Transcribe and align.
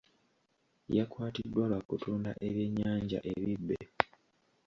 Yakwatiddwa 0.97 1.63
lwa 1.69 1.79
kutunda 1.87 2.31
ebyennyanja 2.47 3.19
ebibbe. 3.33 3.77